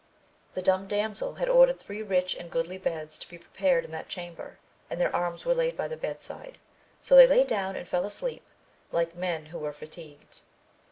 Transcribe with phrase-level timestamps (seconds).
[0.55, 4.09] The dumb damsel had ordered three rich and goodly beds to be prepared in that
[4.09, 4.57] chamber,
[4.89, 6.57] and their arms were laid by the bed side,
[7.03, 8.41] so they lay down and fell asleep
[8.91, 10.41] like men who were fatigued.